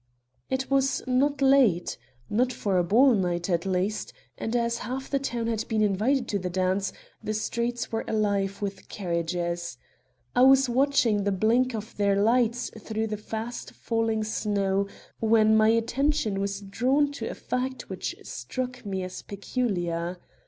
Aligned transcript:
It 0.49 0.71
was 0.71 1.03
not 1.05 1.43
late 1.43 1.95
not 2.27 2.51
for 2.51 2.79
a 2.79 2.83
ball 2.83 3.13
night, 3.13 3.51
at 3.51 3.67
least 3.67 4.13
and 4.35 4.55
as 4.55 4.79
half 4.79 5.11
the 5.11 5.19
town 5.19 5.45
had 5.45 5.67
been 5.67 5.83
invited 5.83 6.27
to 6.29 6.39
the 6.39 6.49
dance, 6.49 6.91
the 7.23 7.35
streets 7.35 7.91
were 7.91 8.03
alive 8.07 8.63
with 8.63 8.89
carriages. 8.89 9.77
I 10.35 10.41
was 10.41 10.67
watching 10.67 11.23
the 11.23 11.31
blink 11.31 11.75
of 11.75 11.95
their 11.97 12.19
lights 12.19 12.71
through 12.79 13.05
the 13.05 13.15
fast 13.17 13.73
falling 13.73 14.23
snow 14.23 14.87
when 15.19 15.55
my 15.55 15.69
attention 15.69 16.41
was 16.41 16.61
drawn 16.61 17.11
to 17.11 17.29
a 17.29 17.35
fact 17.35 17.87
which 17.87 18.15
struck 18.23 18.83
me 18.83 19.03
as 19.03 19.21
peculiar. 19.21 20.17